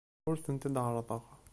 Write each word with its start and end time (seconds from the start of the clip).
Ur 0.29 0.37
tent-id-ɛerrḍeɣ. 0.43 1.23